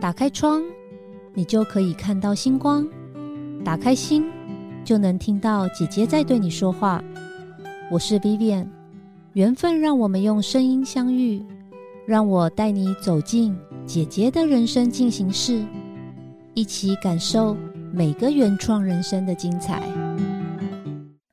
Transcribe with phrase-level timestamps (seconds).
[0.00, 0.62] 打开窗，
[1.34, 2.84] 你就可以看到星光；
[3.64, 4.24] 打开心，
[4.84, 7.02] 就能听到姐姐在对你说话。
[7.90, 8.66] 我是 Vivian，
[9.34, 11.42] 缘分让我们用声音相遇，
[12.06, 15.62] 让我带你走进姐姐的人生进行式，
[16.54, 17.56] 一起感受
[17.92, 19.82] 每个原创人生的精彩。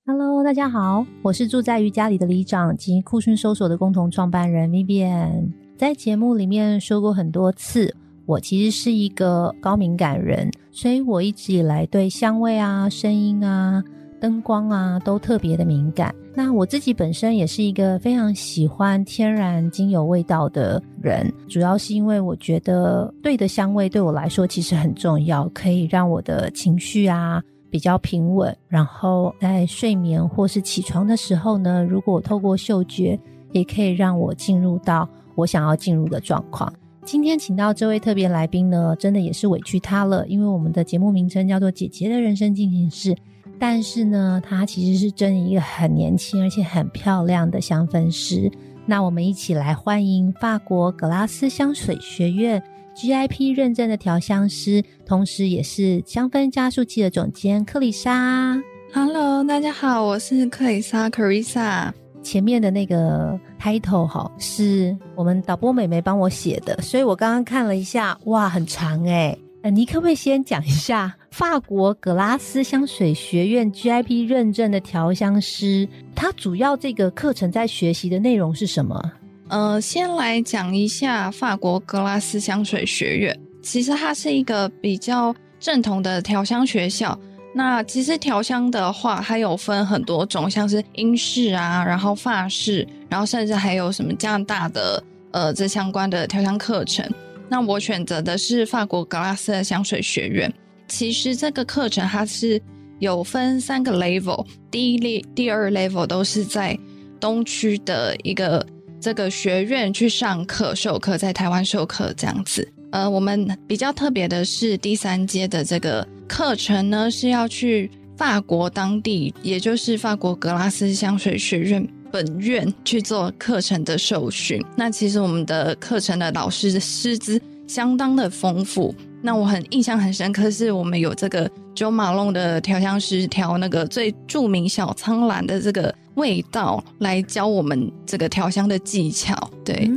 [0.06, 7.94] Hello，大家好，我是住在瑜伽里的里长及酷讯搜索的共同创办人 Vivian，在节目里面说过很多次。
[8.26, 13.84] 我其实是一个高敏感人，所以我一直以来对香味啊、声音啊、
[14.20, 16.16] 灯光啊都特别的敏感。
[16.34, 28.58] 那我自己本身也是一个非常喜欢天然精油味道的人，主要是因为我觉得对的香味对我来说其实很重要，可以让我的情绪啊比较平稳。
[28.68, 33.20] 然后在睡眠或是起床的时候呢，如果透过嗅觉，
[33.56, 36.72] 也可以让我进入到我想要进入的状况。
[37.06, 43.14] 今天请到这位特别来宾呢，真的也是委屈他了，因为我们的节目名称叫做《姐姐的人生进行式》，
[43.58, 48.52] 但是呢，他其实是真一个很年轻而且很漂亮的香氛师。
[48.86, 52.62] 那我们一起来欢迎法国格拉斯香水学院
[52.94, 58.62] GIP 认证的调香师，同时也是香氛加速器的总监克里莎。
[58.94, 62.05] Hello，大家好，我是克里莎 c a r i s a。
[62.26, 69.38] 前面的那个 title 哈，是我们导播美眉帮我写的，所以我刚刚看了一下，哇，很长哎。
[69.62, 79.12] 呃，你可不可以先讲一下法国格拉斯香水学院 GIP 认证的调香师，他主要这个课程在学习的内容是什么？
[79.48, 87.18] 呃，先来讲一下法国格拉斯香水学院，其实它是一个比较正统的调香学校。
[87.58, 97.10] 那其实调香的话，它有分很多种，像是英式啊，然后法式，然后甚至还有什么加拿大的呃这相关的调香课程。
[97.48, 100.54] 那我选择的是法国格拉斯的香水学院。
[100.90, 102.62] 其实这个课程它是
[103.00, 106.78] 有分三个 level，第一列、第二 level 都是在
[107.22, 108.68] 东区的一个
[109.00, 112.70] 这个学院去上课授课，在台湾授课这样子。
[112.96, 116.08] 呃，我们比较特别的是第三阶的这个。
[116.30, 124.64] 课程呢是要去法国当地，也就是法国格拉斯香水学院本院去做课程的受训。
[124.78, 128.96] 那其实我们的课程的老师的师资相当的丰富。
[129.22, 139.36] 那我很印象很深刻，是我们有这个九马龙的调香师调那个最著名小苍兰的这个味道，来教我们这个调香的技巧。
[139.66, 139.92] 对，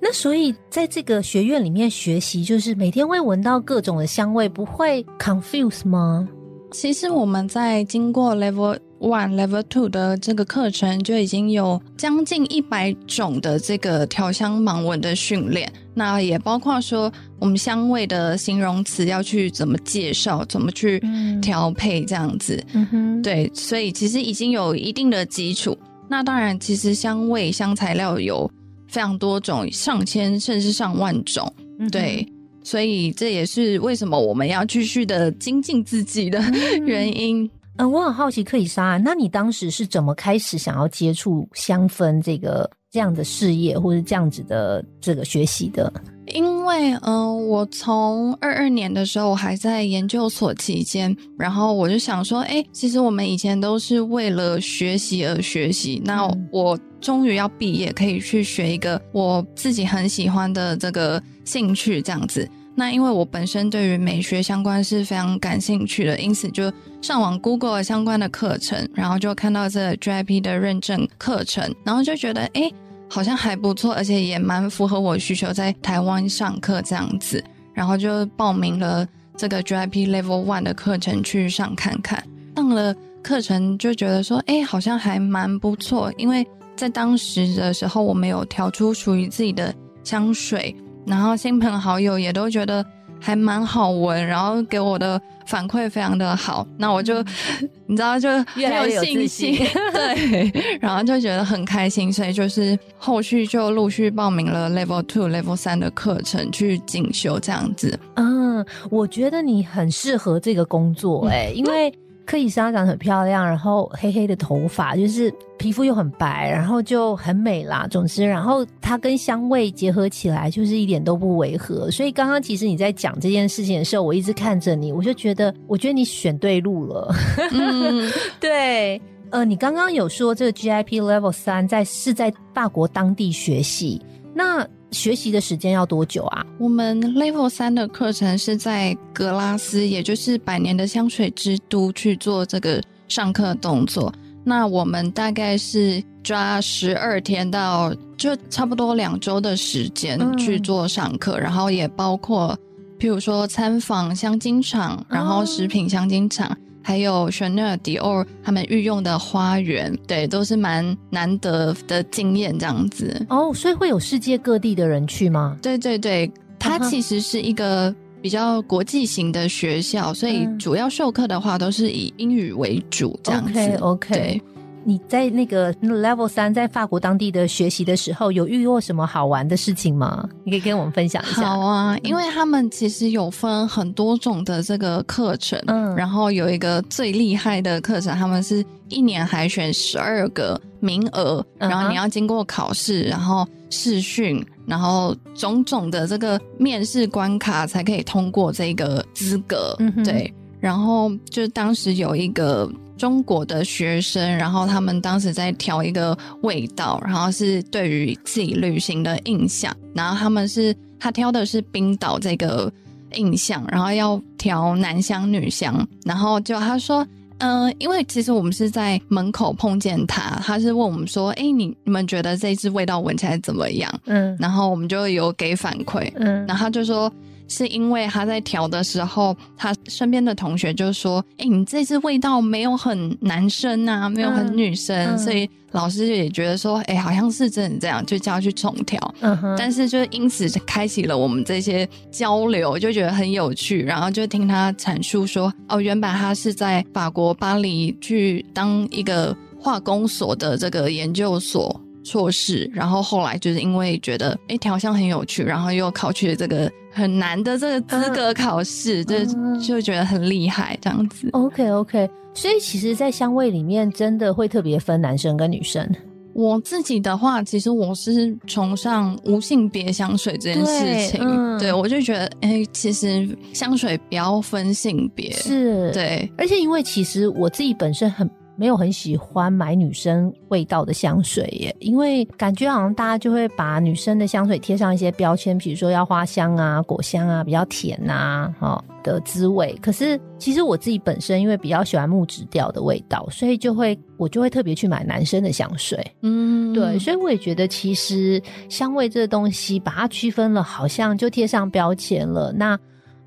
[0.00, 6.28] 那所以在这个学院里面学习，就是每天会闻到各种的香味，不会 confuse 吗？
[6.70, 15.72] 其实我们在经过 level one、level two 的这个课程，就已经有将近一百种的这个调香盲文的训练。
[15.94, 21.02] 那也包括说，我们香味的形容词要去怎么介绍，怎么去
[21.40, 22.62] 调配这样子。
[22.74, 25.76] 嗯哼，对，所以其实已经有一定的基础。
[26.06, 28.50] 那当然，其实香味、香材料有
[28.88, 31.52] 非常多种，上千甚至上万种。
[31.92, 32.26] 对。
[32.64, 36.38] 所以这也是为什么我们要继续的精进自己的
[36.84, 37.48] 原因。
[37.76, 45.92] 嗯，我很好奇，克里莎，那你当时是怎么开始想要接触香氛这个这样的事业，或者这样子的这个学习的？
[46.34, 62.46] 因为，嗯，我从二二年的时候，我还在研究所期间，然后我就想说，哎，其实我们以前都是为了学习而学习，那我终于要毕业，可以去学一个我自己很喜欢的这个兴趣，这样子。
[62.78, 66.72] 那因为我本身对于美学相关是非常感兴趣的，因此就
[67.02, 72.70] 上网 Google 了相关的课程，然后就看到这 GIP 的认证课程，然后就觉得，哎。
[73.10, 82.22] 好像还不错，而且也蛮符合我需求，在台湾上课这样子，然后就报名了这个 GIP Level One 的课程去上看看。
[82.54, 86.46] 上了课程就觉得说，哎，好像还蛮不错，因为
[86.76, 89.74] 在当时的时候，我没有调出属于自己的
[90.04, 90.76] 香水，
[91.08, 92.84] 然后亲朋好友也都觉得。
[93.20, 97.20] 还蛮好闻，然后给我的反馈非常的好，那我就
[97.86, 99.56] 你知道就越来越有信心，
[99.92, 107.98] 对，然后就觉得很开心，所以就是后续就陆续报名了 Level Two、Level 三的课程去进修这样子。
[108.14, 111.92] 嗯，我觉得你很适合这个工作，哎，因为。
[112.28, 117.86] 克里莎长得很漂亮，然后黑黑的头发，就是皮肤又很白，然后就很美啦。
[117.90, 121.90] 总之，然后它跟香味结合起来，就是一点都不违和。
[121.90, 127.14] 所以刚刚其实你在讲这件事情的时候，我一直看着你，我就觉得，我觉得你选对路了。
[127.50, 129.00] 嗯， 对。
[129.30, 134.00] 呃，你刚刚有说这个 GIP Level 三在是在法国当地学习，
[134.34, 136.44] 那学习的时间要多久啊？
[136.58, 144.12] 我们 Level 三的课程是在格拉斯，也就是百年的香水之都去做这个上课动作。
[144.44, 152.58] 那我们大概是抓十二天到就差不多两周的时间去做上课，然后也包括
[152.98, 156.56] 譬如说参访香精厂，然后食品香精厂。
[156.88, 163.26] 还有 Chanel、Dior 他们御用的花园，对，都是蛮难得的经验这样子。
[163.28, 165.58] 哦，所以会有世界各地的人去吗？
[165.60, 173.60] 对对对，它其实是一个比较国际型的学校，所以主要授课的话都是以英语为主这样子。
[173.82, 174.42] OK，对。
[174.88, 180.26] 你在那个 Level 三在法国当地的学习的时候，有遇过什么好玩的事情吗？
[180.44, 181.42] 你可以跟我们分享一下。
[181.42, 199.76] 好啊，因为他们其实有分很多种的这个课程，嗯，然后有一个最厉害的课程，他们是一年海选十二个名额，然后你要经过考试，然后试训，然后种种的这个面试关卡才可以通过这个资格。
[200.02, 202.70] 对，然后就当时有一个。
[202.98, 212.68] 中国的学生，然后他们当时在调一个味道，然后是对于自己旅行的印象，然后他们是他挑的是冰岛这个
[213.14, 217.06] 印象，然后要调男香女香，然后就他说，
[217.38, 223.88] 嗯，因为其实我们是在门口碰见他，他是问我们说，哎，你你们觉得这支味道闻起来怎么样？
[224.06, 227.08] 嗯，然后我们就有给反馈，嗯，然后他就说。
[227.48, 239.14] 是因为他在调的时候，他身边的同学就说：“哎，你这次味道没有很男生啊，没有很女生。”所以老师也觉得说：“哎，好像是真的这样，就叫他去重调。”
[239.58, 243.82] 但是就因此开启了我们这些交流，就觉得很有趣。
[243.82, 259.24] 然后就听他阐述说：“哦，原本他是在法国巴黎去当一个化工所的这个研究所。”硕士，然后后来就是因为觉得哎调香很有趣，然后又考取了这个很难的这个资格考试，就
[259.60, 261.28] 就觉得很厉害这样子。
[261.32, 265.88] OK OK，所以其实，在香味里面真的会特别分男生跟女生。
[266.34, 278.28] 我自己的话，其实我是崇尚无性别香水这件事情，对我就觉得哎，其实香水不要分性别，是对，而且因为其实我自己本身很。
[278.58, 289.78] 没有很喜欢买女生味道的香水耶，因为感觉好像大家就会把女生的香水贴上一些标签，比如说要花香啊、果香啊、比较甜呐，哈的滋味。
[289.80, 296.04] 可是其实我自己本身因为比较喜欢木质调的味道，所以就会我就会特别去买男生的香水。
[296.22, 302.52] 嗯，对，所以我也觉得其实香味这个东西把它区分了，好像就贴上标签了。
[302.52, 302.76] 那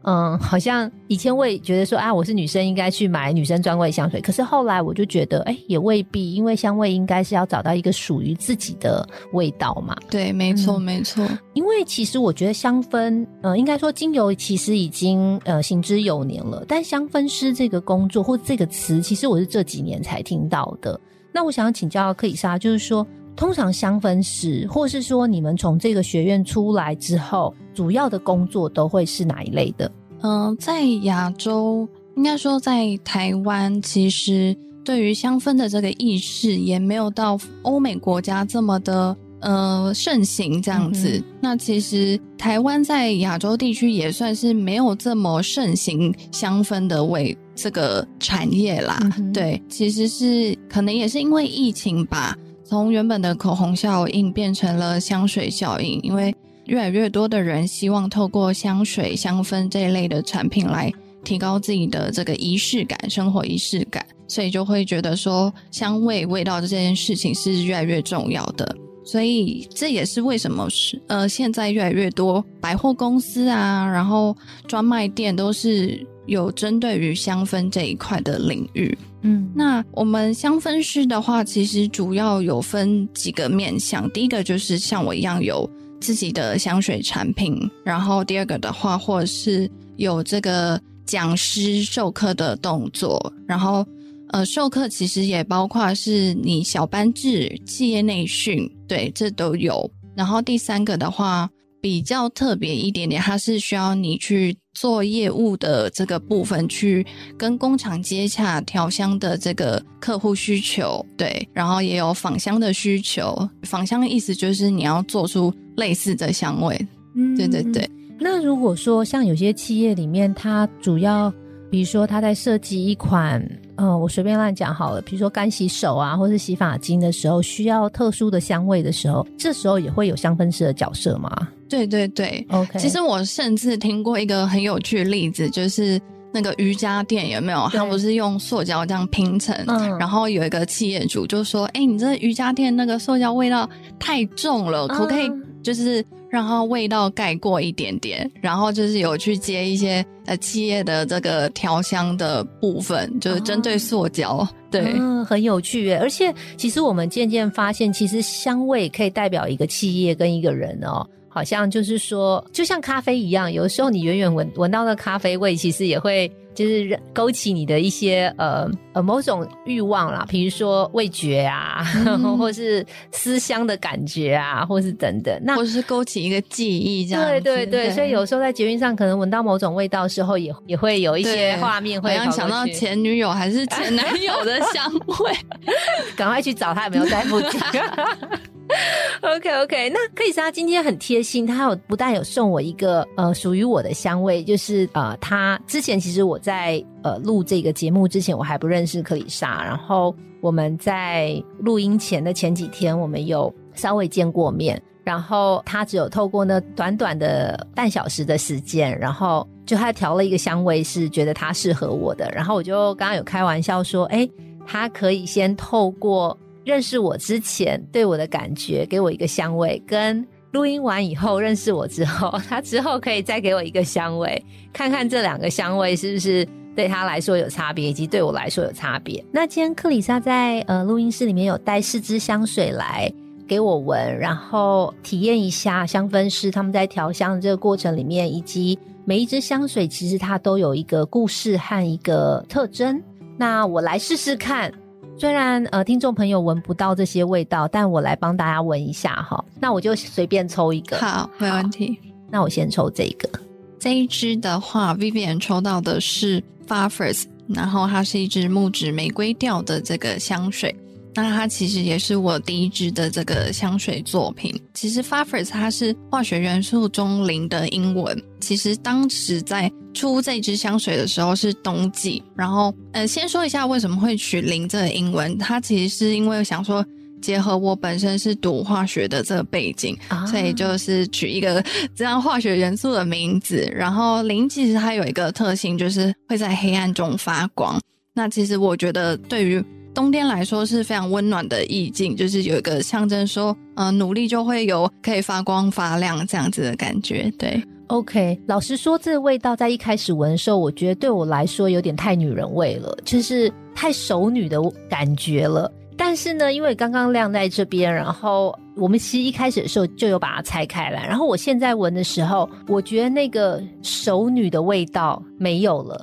[0.03, 4.19] 嗯，好像以前我也觉得说啊，我是女生应该去买女生专柜香水。
[4.19, 9.95] 可是后来我就觉得，哎，也未必，因为香味应该是要找到一个属于自己的味道嘛。
[10.09, 11.27] 对，没错，没错。
[11.53, 20.99] 因为其实我觉得香氛，呃，应该说精油其实已经呃行之有年了，但香氛师这个工作或这个词，其实我是这几年才听到的。
[21.31, 23.05] 那我想要请教克里莎，就是说。
[23.33, 29.91] 通常香氛师，或是说你们从这个学院出来之后，主要的工作都会是哪一类的？
[30.21, 41.23] 嗯，在亚洲，应该说在台湾，其实对于香氛的这个意识也没有到欧美国家这么的呃盛行这样子。
[41.41, 48.99] 那其实台湾在亚洲地区也算是没有这么盛行香氛的味这个产业啦。
[49.33, 52.37] 对，其实是可能也是因为疫情吧。
[52.63, 56.33] 从原本的口红效应变成了香水效应，因为
[56.65, 60.91] 越来越多的人希望透过香水、香氛这一类的产品来
[61.23, 68.75] 提高自己的这个仪式感、生活仪式感，所以就会觉得说香味、味道这件事情是越来越重要的。
[69.03, 74.35] 所以这也是为什么是呃，现在越来越多百货公司啊，然后
[74.67, 78.95] 专卖店都是有针对于香氛这一块的领域。
[79.23, 84.09] 嗯，那我们香氛师的话，其实主要有分几个面向。
[84.11, 85.69] 第一个就是像我一样有
[86.01, 93.85] 自己的香水产品，然后第二个的话，或者是有这个讲师授课的动作，然后
[94.31, 99.89] 呃，授课其实也包括是你小班制、企业内训，对，这都有。
[100.15, 101.49] 然后第三个的话。
[101.83, 107.05] 比较特别一点点，它是需要你去做业务的这个部分，去
[107.37, 113.49] 跟工厂接洽调香的这个客户需求，对，然后也有仿香的需求。
[113.63, 117.89] 仿香的意思就是你要做出类似的香味，嗯，对对对。
[118.19, 121.33] 那如果说像有些企业里面，它主要
[121.71, 123.41] 比如说他在设计一款，
[123.77, 131.31] 呃，我随便乱讲好了，比如说干洗手啊，或是洗发精的时候，需要特殊的香味的时候，这时候也会有香氛师的角色吗？
[131.69, 132.77] 对对对，OK。
[132.77, 135.97] 其实我甚至听过一个很有趣的例子，就是
[136.33, 137.69] 那个瑜伽垫有没有？
[137.71, 139.55] 它不是用塑胶这样拼成，
[139.97, 145.31] 然后有一个企业主就说：“哎，你这瑜伽垫那个塑胶味道太重了，可不可以
[145.63, 155.99] 就是？”让它味道盖过一点点，然后就是有去接一些呃企业的这个调香的部分，就是针对塑胶，对，嗯，很有趣耶。
[155.99, 161.05] 而且其实我们渐渐发现，其实香味可以代表一个企业跟一个人哦。
[161.33, 171.81] 好像就是说，就像咖啡一样，有的时候你远远闻闻到那咖啡味，其实也会就是勾起你的一些呃呃某种欲望啦，比如说味觉啊，
[172.37, 177.23] 或是思乡的感觉啊，或是等等，那或是勾起一个记忆这样。
[177.25, 184.91] 对对对，所以有时候在捷运上可能闻到某种味道的时候，也也会有一些画面，会想到前女友还是前男友的香
[185.23, 185.31] 味，
[186.17, 187.61] 赶快去找他有没有在附近。
[189.21, 214.27] OK OK，那克里斯他今天很贴心，他有不但有送我一个呃属于我的香味，就是呃他之前其实我在呃录这个节目之前我还不认识克里莎，然后我们在录音前的前几天我们有稍微见过面，然后他只有透过那短短的半小时的时间，然后就他调了一个香味是觉得他适合我的，然后我就刚刚有开玩笑说，哎，
[214.65, 216.37] 他可以先透过。
[216.63, 229.23] 认识我之前对我的感觉，给我一个香味；跟录音完以后认识我之后，他之后可以再给我一个香味，看看这两个香味是不是对他来说有差别，以及对我来说有差别。
[229.31, 233.11] 那今天克里莎在呃录音室里面有带四支香水来
[233.47, 243.01] 给我闻，然后体验一下香氛师他们在调香的这个过程里面，以及每一支香水其实它都有一个故事和一个特征。
[243.37, 244.71] 那我来试试看。
[245.17, 249.43] 虽然呃，听众朋友闻不到这些味道，但我来帮大家闻一下哈。
[249.59, 251.97] 那我就随便抽一个，好，没问题。
[252.29, 253.29] 那我先抽这个，
[253.77, 260.75] 这一支的话，Vivian 抽到的是 Farfers，然后它是一支木质玫瑰调的这个香水。
[261.13, 264.53] 那它其实也是我第一支的这个香水作品。
[264.73, 268.21] 其实 Farfers 它是化学元素中零的英文。
[268.39, 272.23] 其实当时在出这支香水的时候是冬季。
[272.35, 275.37] 然后，呃，先说一下为什么会取零这个英文。
[275.37, 276.85] 它其实是因为想说
[277.21, 281.63] 结合我本身是读化学的这个背景，所以就是取一个
[281.93, 283.69] 这样化学元素的名字。
[283.75, 287.79] 然后零其实它有一个特性，就是会在黑暗中发光。
[288.13, 297.31] 那其实我觉得对于冬天来说是非常温暖的意境，就是有一个象征说，呃，努力就会有可以发光发亮这样子的感觉。
[297.37, 298.39] 对，OK。
[298.47, 305.71] 老实说，这个味道在一开始闻的时候，我觉得对我来说有点太女人味了，就是太熟女的感觉了。
[305.97, 316.01] 但是呢，因为刚刚晾在这边，然后我们其实一开始的时候就有把它拆开来，然后我现在闻的时候，我觉得那个熟女的味道没有了。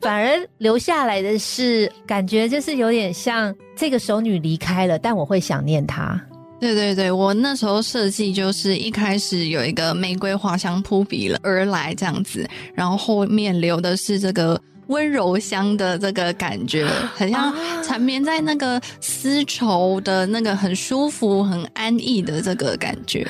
[0.00, 6.20] 反而留下来的是感觉，就是有点像这个熟女离开了，但我会想念她。
[6.58, 23.26] 对对对，我那时候设计就是一开始有一个玫瑰花香扑鼻了而来这样子，然后后面留的是这个温柔香的这个感觉， 很像缠绵在那个丝绸的那个很舒服、很安逸的这个感觉。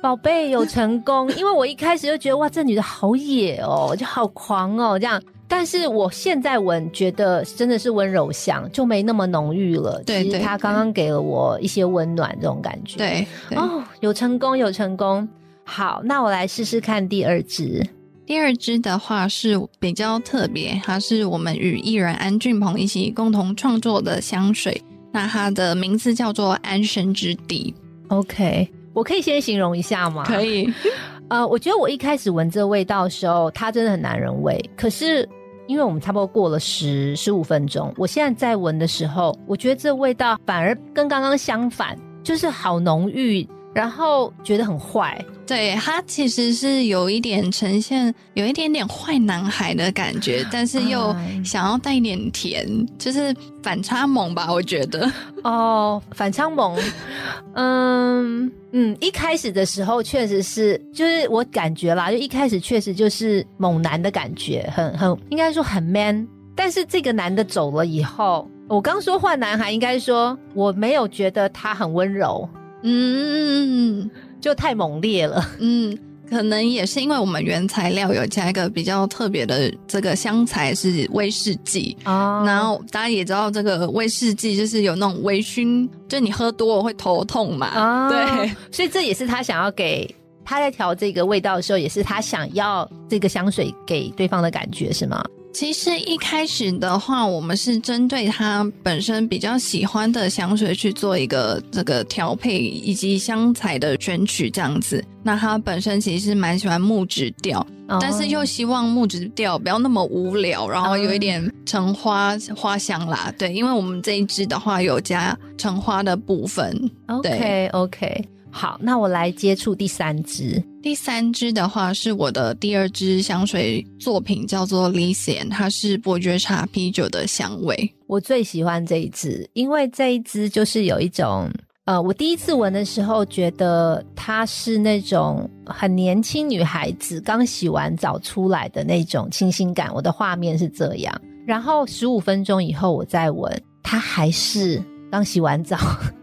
[0.00, 5.20] 宝贝有成功，因为我一开始就觉得哇，这女的好野哦，就好狂哦，这样。
[5.54, 10.02] 但是我现在闻，觉得真的是温柔香，就没那么浓郁了。
[10.06, 12.96] 对对，他刚刚给了我一些温暖，这种感觉。
[12.96, 15.28] 对哦，有成功，有成功。
[15.62, 17.86] 好，那我来试试看第二支。
[18.24, 24.82] 第二支的话是比较特别，它是我们与艺人安俊鹏一起共同创作的香水。
[25.12, 27.74] 那它的名字叫做安神之地。
[28.08, 30.24] OK，我可以先形容一下吗？
[30.24, 30.72] 可以。
[31.28, 34.58] 呃，我觉得我一开始闻这个味道的时候，它真的很男人味。
[34.74, 35.28] 可是。
[35.72, 45.22] 因为我们差不多过了十十五分钟，我现在在闻的时候，我觉得这味道反而跟刚刚相反，就是好浓郁，然后觉得很坏。
[45.46, 51.14] 对，他其实是有一点呈现，有一点点坏男孩的感觉，但是又
[51.44, 54.50] 想要带一点甜，就是反差萌吧？
[54.50, 55.10] 我觉得。
[55.44, 56.78] 哦，反差萌。
[57.54, 66.26] 嗯嗯，一开始的时候确实是，就是我感觉啦，就一开始确实就是猛男的感觉，很很应该说很 man。
[66.54, 72.48] 但是这个男的走了以后，我刚说坏男孩，应该说我没有觉得他很温柔。
[72.82, 74.10] 嗯。
[74.40, 75.96] 就太猛烈了， 嗯，
[76.28, 87.68] 可能也是因为我们原材料有加一个比较特别的这个香材是威士忌哦然后大家也知道这个威士忌就是有那种微醺，就你喝多了会头痛嘛。
[87.68, 90.12] 啊对，所以这也是他想要给
[90.44, 95.24] 他在调这个味道的时候，也是他想要这个香水给对方的感觉，是吗？
[95.52, 105.04] 其实一开始的话，我们是针对他本身比较喜欢的香水去做一个这个调配以及香材的选取这样子。
[105.22, 113.32] 那他本身其实是蛮喜欢木质调，哦但是又希望木质调不要那么无聊，然后有一点橙花花香啦。
[113.38, 116.90] 对，因为我们这一支的话有加橙花的部分。
[117.06, 120.62] OK OK，好，那我来接触第三支。
[120.82, 127.94] 第三支的话是我的第二支香水作品，叫做 l i s i a n 它是伯爵茶啤酒的香味。
[128.06, 131.50] 我最喜欢这一支，因为这一支就是有一种，
[131.86, 141.20] 呃，我第一次闻的时候觉得它是那种很年轻女孩子刚洗完澡出来的那种清新感，我的画面是这样。
[141.46, 143.50] 然后十五分钟以后我再闻，
[143.82, 145.78] 它还是刚洗完澡，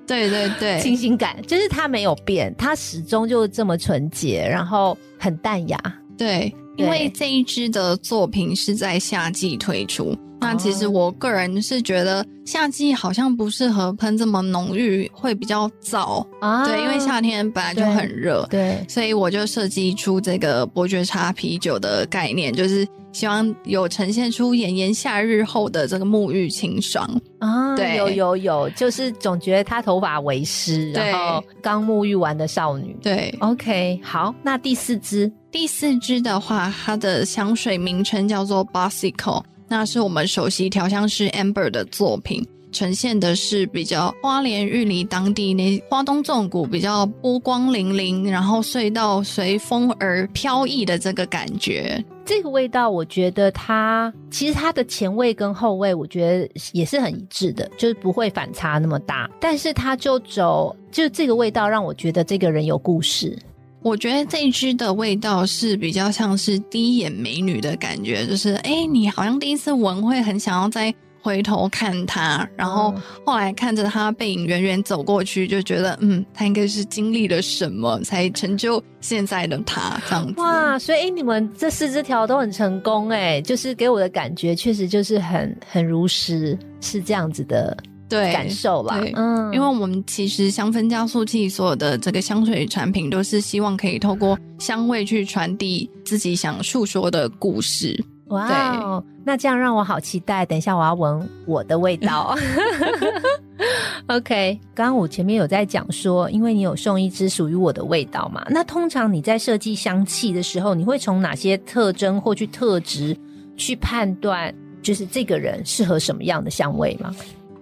[0.09, 5.79] 对对对，清新感，就是它没有变，它始终就这么纯洁，然后很淡雅。
[6.17, 10.17] 对，对因为这一支的作品是在夏季推出。
[10.41, 16.25] 那其实我个人是觉得夏季好像不适合喷这么浓郁，会比较燥。
[16.39, 27.07] 啊对，因为夏天本来就很热，对所以我就设计出这个伯爵茶啤酒的概念，就是希望有呈现出炎炎夏日后的这个沐浴清爽。
[27.39, 32.97] 啊，对有有有，就是总觉得她头发为湿，然后刚沐浴完的少女。
[33.01, 52.03] 对，OK，好，那第四支第四支的话，它的香水名称叫做 Bossico，那是我们首席调香师 Amber 的作品，呈现的是比较花莲玉里当地那花东纵谷比较波光粼粼，然后隧道随风而飘逸的这个感觉。
[52.25, 59.29] 这个味道，我觉得它其实它的前味跟后味，我觉得也是很一致的，就是不会反差那么大。
[59.39, 63.37] 但是它就走，就这个味道让我觉得这个人有故事。
[63.81, 80.41] 我觉得这一支的味道是比较像是第一眼美女的感觉，就是哎，诶你好像第一次闻会很想要再回头看她，然后嗯后来看着她背影远远走过去，就觉得嗯，她应该是经历了什么才成就现在的她这样子。
[80.41, 87.77] 哇，所以你们这四支调都很成功哎，就是给我的感觉确实就是很很如实，是这样子的
[88.09, 89.13] 对，感受啦对。
[89.15, 98.03] 嗯，因为我们其实香氛加速器所有的这个香水产品，都是希望可以透过香味去传递自己想诉说的故事。
[98.29, 100.45] 哇哦，那这样让我好期待。
[100.45, 102.37] 等一下我要闻我的味道。
[104.05, 113.17] OK，刚刚我前面有在讲说，因为你有送一支属于我的味道嘛，那通常你在设计香气的时候，你会从哪些特征或去特质
[113.57, 117.13] 去判断，就是这个人适合什么样的香味吗？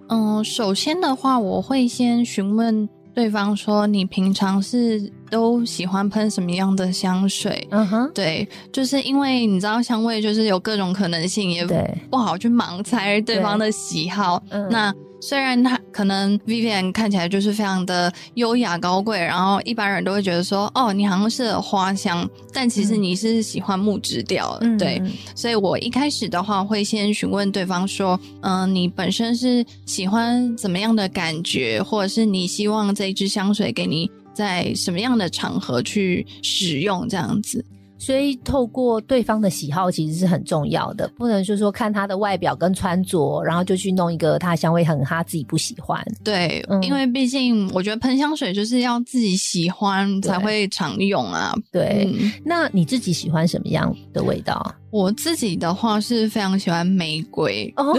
[0.08, 7.66] 嗯，首先的话，我会先询问对方说，你平常是都喜欢喷什么样的香水？
[7.70, 11.66] 嗯哼，对，就是因为你知道香味就是有各种可能性，也，
[12.10, 14.42] 不好去盲猜对方的喜好。
[14.50, 14.68] 嗯。
[14.70, 23.02] 那虽然他可能 Vivian 看起来就是非常的优雅高贵，然后一般人都会觉得说，哦，你好像是花香，但其实嗯。
[23.02, 25.02] 你是喜欢木质调的，嗯对。
[25.34, 34.08] 所以我一开始的话会先询问对方说，嗯、你本身是喜欢怎么样的感觉，或者是你希望这一支香水给你
[34.38, 37.64] 在什么样的场合去使用，这样子。
[38.00, 46.00] 所以透过对方的喜好其实是很重要的，不能说说看他的外表跟穿着，然后就去弄一个他的香味很他自己不喜欢。
[46.22, 51.52] 对，嗯因为毕竟我觉得喷香水就是要自己喜欢才会常用啊。
[51.72, 54.72] 对，嗯，那你自己喜欢什么样的味道？
[54.92, 57.70] 我自己的话是非常喜欢玫瑰。
[57.76, 57.98] 哦，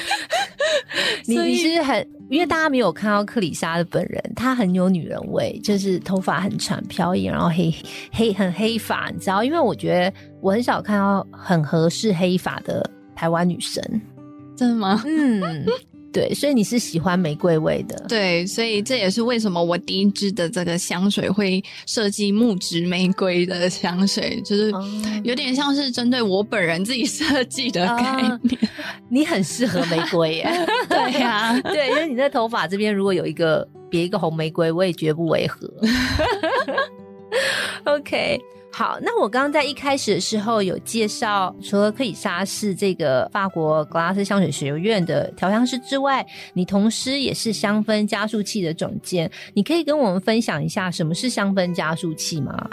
[1.26, 7.74] 你你是很，因为大家没有看到克里莎的本人，她很有女人味，就是头发很长飘逸，然后黑
[8.12, 9.42] 黑很黑发，你知道？
[9.44, 13.82] 因为我觉得我很少看到很合适黑发的台湾女生。
[14.56, 15.02] 真的吗？
[15.06, 15.66] 嗯，
[16.14, 18.06] 对，所以你是喜欢玫瑰味的。
[18.08, 24.88] 对，所以这也是为什么我第一支的这个香水会设计木质玫瑰的香水，就是哦
[25.24, 28.58] 有点像是针对我本人自己设计的概啊念。
[29.08, 30.66] 你很适合玫瑰耶。
[30.88, 35.68] 对呀、对，因为你在头发这边如果有一个别一个红玫瑰，我也绝不违和。
[37.86, 38.40] OK，
[38.76, 49.30] 好，那我刚刚在一开始的时候有介绍，除了克里莎是这个法国格拉斯香水学院的调香师之外，你同时也是香氛加速器的总监。
[49.52, 52.68] 你可以跟我们分享一下什么是香氛加速器吗？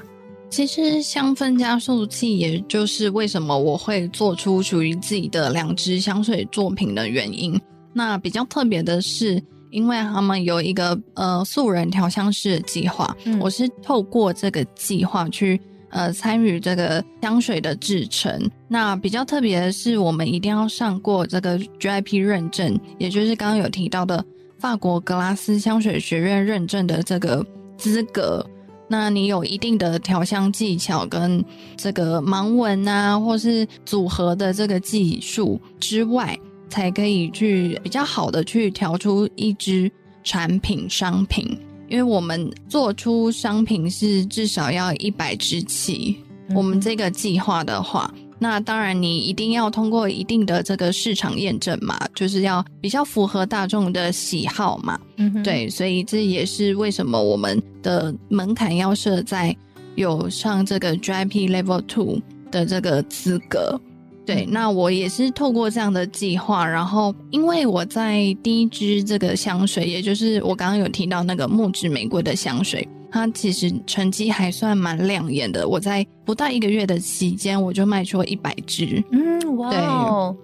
[0.49, 7.61] 其实香氛加速器，也就是为什么我会做出属于自己的两支香水作品的原因。
[7.93, 15.61] 那比较特别的是，因为他们有一个呃素人调香师的计划，我是透过这个计划去
[15.91, 18.49] 呃参与这个香水的制成。
[18.67, 24.25] 那比较特别的是，我们一定要上过这个 GIP 认证，也就是刚刚有提到的
[24.57, 27.45] 法国格拉斯香水学院认证的这个
[27.77, 28.45] 资格。
[28.87, 31.43] 那你有一定的调香技巧跟
[31.77, 36.37] 这个盲文啊，或是组合的这个技术之外，
[36.69, 39.89] 才可以去比较好的去调出一支
[40.25, 41.57] 产品商品。
[41.91, 46.15] 因为我们做出商品是至少要一百支起，
[46.55, 48.11] 我们这个计划的话。
[48.39, 54.97] 那当然，你一定要通过一定的这个市场验证嘛，就是要比较符合大众的喜好嘛。
[55.17, 59.53] 嗯，对，所以这也是为什么我们的门槛要设在
[59.95, 63.79] 有上这个 GIP Level Two 的这个资格。
[64.25, 72.87] 对，那我也是透过这样的计划，然后因为我在第一支这个香水，也就是我刚刚有提到那个木质玫瑰的香水。
[73.13, 79.03] 它其实成绩还算蛮亮眼的，我在不到一个月的期间，我就卖出了一百支。
[79.11, 79.79] 嗯，哇，对，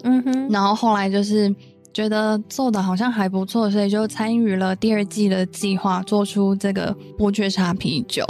[0.04, 0.50] 嗯哼。
[0.50, 1.56] 然后后来就是
[1.94, 8.26] 觉得做的好像还不错，所以就参与了第二季的计划，做出这个伯爵茶啤酒。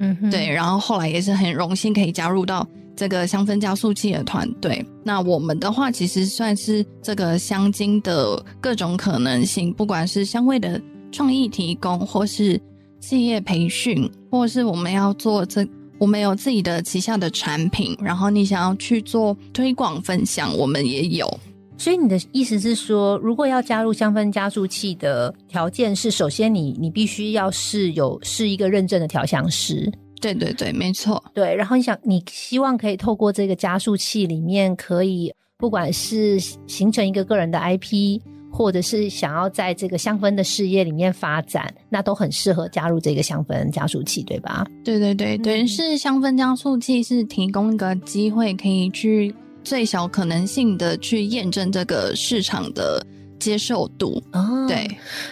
[0.00, 0.46] 嗯哼，对。
[0.46, 4.84] 然后后来也是很荣幸可以加入到这个香氛加速器的团队。
[5.04, 10.82] 那我们的话，其实算是这个香精的各种可能性，不管是香味的
[11.12, 12.60] 创意提供，或是
[12.98, 15.64] 企业培训，或是我们要做这，
[15.98, 21.32] 我们有自己的旗下的产品，然后你想要去做推广分享，我们也有。
[21.76, 29.88] 所以你的意思是说，如果要加入香氛加速器的条件是，首先你你必须要是有是一个认证的调香师。
[30.20, 31.22] 对对对，没错。
[31.34, 38.20] 对，然后你想，你希望可以透过这个加速器里面，可以不管是形成一个个人的 IP。
[38.50, 44.66] 或者是想要在这个香氛的事业里面发展，那都很适合加入这个香氛加速器，对吧？
[44.82, 53.06] 对对对，对，是香氛加速器是提供一个机会，可以去最小可能性的去验证这个市场的
[53.38, 54.20] 接受度。
[54.32, 54.88] 哦，对。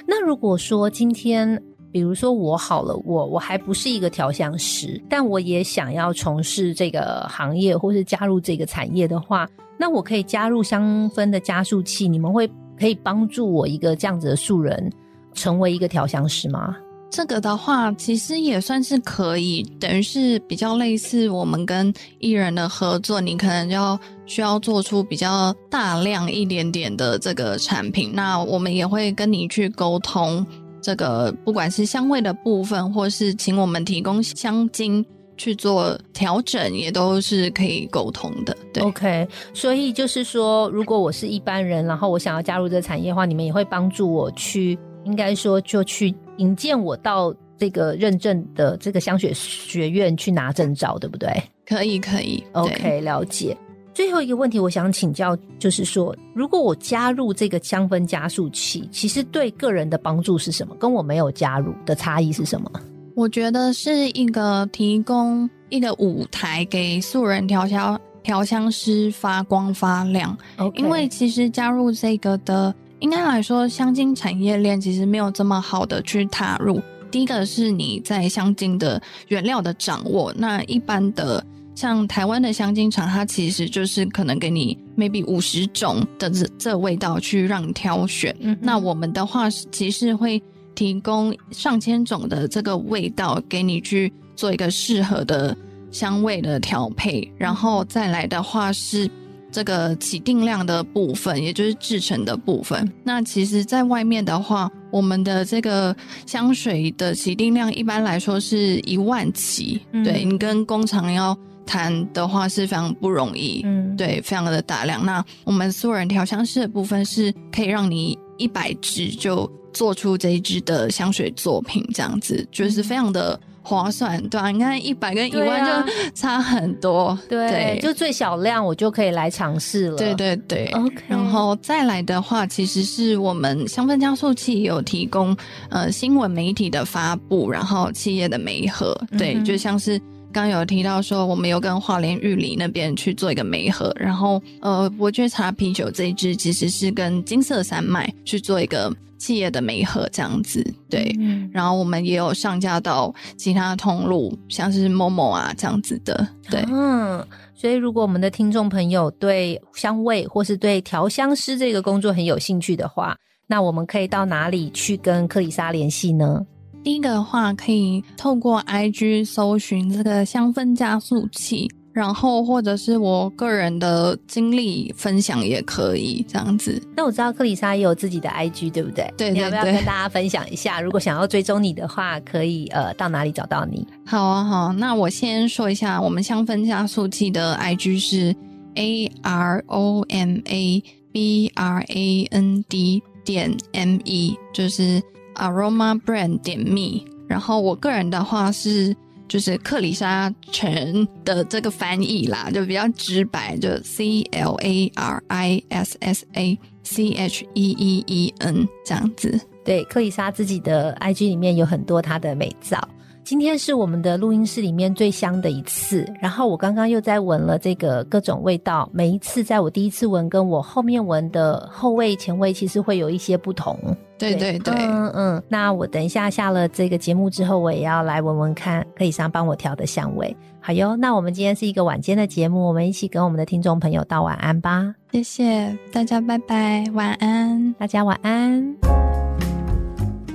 [0.06, 12.50] 那如果说今天，比如说我好了，我我还不是一个调香师，但我也想要从事这个行业，或是加入这个产业的话，那我可以加入香氛的加速器，你们会？
[12.78, 14.92] 可以帮助我一个这样子的素人
[15.32, 16.76] 成为一个调香师吗？
[17.08, 30.46] 这个的话，其实也算是可以，等于是比较类似我们跟艺人的合作，你可能要需要做出比较大量一点点的这个产品，那我们也会跟你去沟通
[30.86, 35.04] 这个，不管是香味的部分，或是请我们提供香精。
[35.38, 38.82] 去做调整也都是可以沟通的，对。
[38.82, 51.28] OK，所以就是说，如果我是一般人，然后我想要加入这个产业的话，你们也会帮助我去，应该说就去引荐我到这个认证的这个香雪学院去拿证照，对不对？
[51.66, 52.42] 可以，可以。
[52.52, 53.54] OK，了解。
[53.96, 60.76] 最后一个问题，我想请教，就是说，如果我加入这个香氛加速器，其实对个人的帮助是什么？
[60.78, 62.70] 跟我没有加入的差异是什么？
[63.14, 70.36] 我觉得是一个提供一个舞台给素人调香调香师发光发亮。
[70.74, 76.82] 因为其实加入这个的，应该来说，香精产业链其实没有这么好的去踏入。
[77.10, 81.42] 第一个是你在香精的原料的掌握，那一般的
[81.76, 88.34] 像台湾的香精厂，它其实就是可能给你 maybe 五十种的这这味道去让你挑选。
[88.60, 90.42] 那我们的话，其实会。
[90.74, 95.56] 提供上千种的这个味道给你去做一个适合的
[95.90, 99.10] 香味的调配，然后再来的话是
[99.50, 102.86] 这个起定量的部分，也就是制成的部分。
[103.02, 111.34] 那其实，在外面的话，我们的这个香水的起定量一般来说是一万起，对你跟工厂要
[111.66, 115.04] 谈的话是非常不容易，嗯，对，非常的大量。
[115.04, 119.50] 那我们素人调香师的部分是可以让你一百支就。
[119.76, 130.64] 做出这一支的香水作品，这样子就是非常的划算，对啊，你看一百跟一万就差很多，对，就最小量我就可以来尝试了，对对对。
[130.68, 135.36] OK，然后再来的话，其实是我们香氛加速器有提供
[135.68, 140.00] 呃新闻媒体的发布，然后企业的媒合，对，就像是。
[140.36, 150.62] 刚有提到说，我们有跟华联玉里那边去做一个媒合，然后呃，伯爵茶啤酒这一支其实是跟金色山脉去做一个企业的媒合这样子。
[150.90, 156.28] 对，嗯然后我们也有上架到其他通路，像是某某啊这样子的。
[156.50, 166.44] 对，嗯，所以如果我们的听众朋友对香味或是对调香师这个工作很有兴趣的话，那我们可以到哪里去跟克里莎联系呢？
[166.86, 176.80] 第一个的话，可以透过 IG 搜寻这个香氛加速器，然后或者是我个人的经历分享也可以这样子。
[176.96, 179.12] 那我知道克里莎也有自己的 IG，对不对？
[179.16, 180.80] 对你要不要跟大家分享一下？
[180.80, 183.84] 如果想要追踪你的话，可以呃到哪里找到你？
[184.06, 188.32] 好啊，好，那我先说一下，我们香氛加速器的 IG 是
[188.76, 195.02] A R O M A B R A N D 点 M E，就是
[195.36, 197.04] Aroma Brand 点 me。
[197.28, 198.94] 然后我个人的话是
[199.28, 209.40] 就是克里莎城的这个翻译啦，就比较直白，就 C L A R I S S A C H E E E N 这样子。
[209.64, 212.88] 对，克里莎自己的 IG 里面有很多她的美照。
[213.26, 223.76] 今天是我们的录音室里面最香的一次，然后我刚刚又在闻了这个各种味道，每一次在我第一次闻跟我后面闻的后味前味其实会有一些不同。
[224.16, 225.42] 对对对，嗯嗯。
[225.48, 230.34] 那我等一下下了这个节目之后，我也要来闻闻看可以上帮我调的香味。
[230.60, 234.94] 好哟，那我们今天是一个晚间的节目，我们一起跟我们的听众朋友道晚安吧。
[235.10, 237.74] 谢谢大家，拜拜，晚安。
[237.74, 238.76] 大家晚安。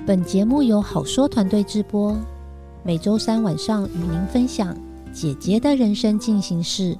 [0.06, 2.14] 本节目由好说团队制播，
[2.84, 4.76] 每周三晚上与您分享
[5.14, 6.98] 姐姐的人生进行式。